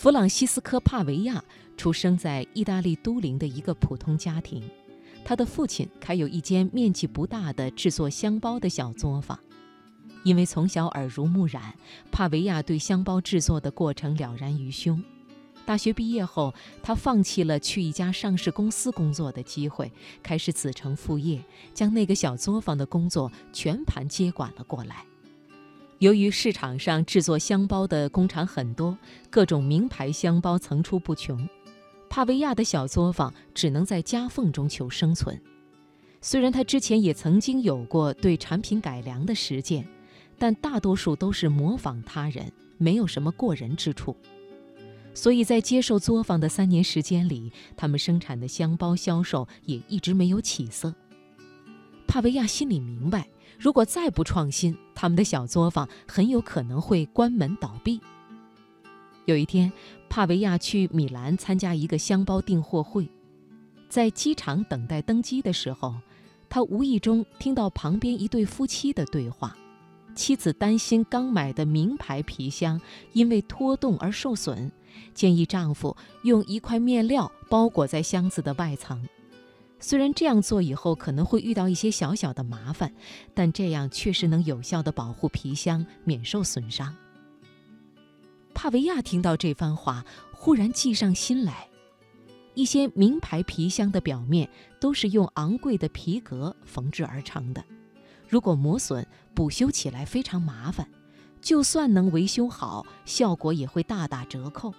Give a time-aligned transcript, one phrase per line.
[0.00, 1.44] 弗朗西斯科·帕维亚
[1.76, 4.64] 出生在意大利都灵的一个普通家庭，
[5.22, 9.38] 他的父亲开有一间面积不大的制作香包的小作坊。
[10.24, 11.74] 因为从小耳濡目染，
[12.10, 15.04] 帕维亚对香包制作的过程了然于胸。
[15.66, 19.92] 大学毕业后，他放弃了去一家上市公司工作的机会，
[20.22, 21.44] 开始子承父业，
[21.74, 25.04] 将那个小作坊的工作全盘接管了过来。
[26.00, 28.96] 由于市场上制作香包的工厂很多，
[29.28, 31.46] 各种名牌香包层出不穷，
[32.08, 35.38] 帕维亚的小作坊只能在夹缝中求生存。
[36.22, 39.86] 虽然他之前也曾经有过对产品改良的实践，
[40.38, 44.16] 但大多数都是模仿他人，没有什么过人之处。
[45.12, 50.94] 所以在接受作坊的三年时间里，他们生产的香包销售也一直没有起色。
[52.06, 53.28] 帕维亚心里明白。
[53.58, 57.98] 如果再不创新，他们的小作坊很有可能会关门倒闭。
[59.24, 59.72] 有一天，
[60.10, 63.08] 帕维亚去米兰参加一个箱包订货会，
[63.88, 65.94] 在机场等待登机的时候，
[66.50, 69.56] 他无意中听到旁边一对夫妻的对话。
[70.14, 72.78] 妻子担心刚买的名牌皮箱
[73.14, 74.70] 因为脱动而受损，
[75.14, 79.02] 建议丈夫用一块面料包裹在箱子的外层。
[79.80, 82.92] 虽然这样做以后可能会遇到一些小小的麻烦，
[83.34, 86.94] 但这样确实能有效地保护皮箱免受损伤。
[88.54, 91.66] 帕维亚听到这番话，忽然计上心来。
[92.54, 97.64] 一些名牌皮箱的表面都是用昂贵的皮革缝制而成的，
[98.28, 100.86] 如果磨损，补修起来非常麻烦，
[101.40, 104.74] 就算能维修好，效果也会大打折扣。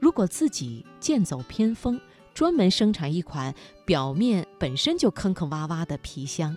[0.00, 1.98] 如果自己剑走偏锋，
[2.34, 6.56] 专门生产一款表面本身就坑坑洼洼的皮箱，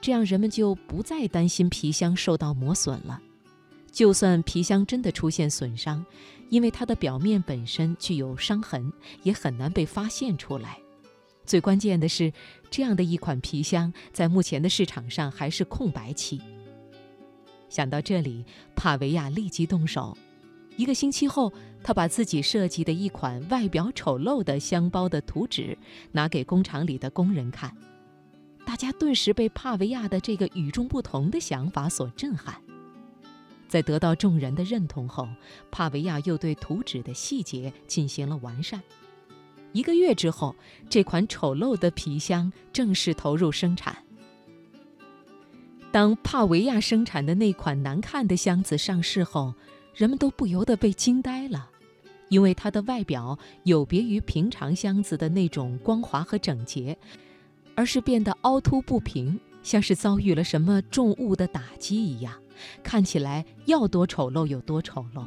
[0.00, 3.20] 这样人们就不再担心皮箱受到磨损了。
[3.90, 6.04] 就算皮箱真的出现损伤，
[6.48, 10.78] 因为它的表面本身具有伤痕，也很难被发现出来。
[11.44, 12.32] 最关键的是，
[12.70, 16.40] 这样的一款皮箱在目前的市场上还是空白期。
[17.68, 18.44] 想到这里，
[18.74, 20.16] 帕维亚立即动手。
[20.76, 21.52] 一个星期后，
[21.82, 25.76] 他把自己设计的一款外表丑陋的箱包的图纸
[26.12, 27.76] 拿给工厂里的工人看，
[28.64, 32.60] 大家顿时被帕维亚的这个与众不同的想法所震撼。
[33.68, 35.28] 在得到众人的认同后，
[35.70, 38.82] 帕维亚又对图纸的细节进行了完善。
[39.72, 40.54] 一个月之后，
[40.90, 43.96] 这款丑陋的皮箱正式投入生产。
[45.90, 49.54] 当帕维亚生产的那款难看的箱子上市后，
[49.94, 51.70] 人们都不由得被惊呆了，
[52.28, 56.96] 因为它的外表有别于平常箱子的那种光滑和整洁，
[57.74, 62.34] 而是变得凹凸不平，像是遭遇了什么重物的打击一样，
[62.82, 65.26] 看起来要多丑陋有多丑陋。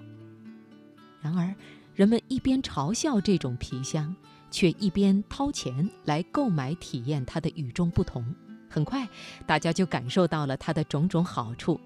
[1.22, 1.54] 然而，
[1.94, 4.16] 人们一边嘲笑这种皮箱，
[4.52, 8.26] 却一边掏钱来购买体验它的与众不同。
[8.68, 9.08] 很快，
[9.46, 11.80] 大家就感受到了它的种种好处。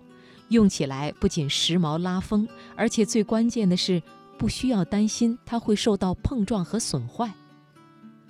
[0.50, 4.02] 用起来不仅时髦拉风，而且最关键的是，
[4.38, 7.32] 不需要担心它会受到碰撞和损坏。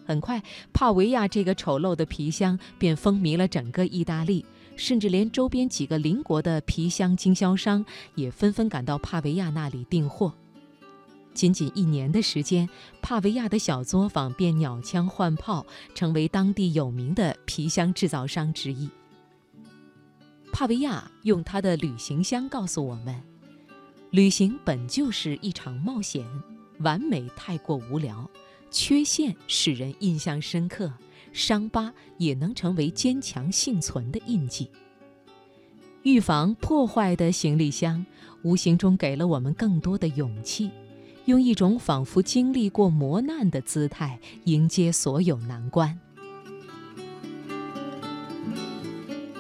[0.06, 0.42] 很快，
[0.74, 4.44] 帕维亚这个丑陋的皮箱便风靡了整个意大利，
[4.76, 7.86] 甚至连周边几个邻国的皮箱经销商
[8.16, 10.34] 也纷纷赶到帕维亚那里订货。
[11.36, 12.68] 仅仅一年的时间，
[13.04, 15.64] 帕维亚的小作坊便鸟枪换炮，
[15.94, 18.90] 成为当地有名的皮箱制造商之一。
[20.52, 23.16] 帕维亚用他的旅行箱告诉我们：
[24.12, 26.26] 旅行本就是一场冒险，
[26.80, 28.30] 完美太过无聊，
[28.70, 30.92] 缺陷使人印象深刻，
[31.32, 34.70] 伤疤也能成为坚强幸存的印记。
[36.04, 38.06] 预防破坏的行李箱，
[38.44, 40.70] 无形中给了我们更多的勇气，
[41.26, 45.98] 用一种仿佛经历过磨难的姿态迎接所有难关。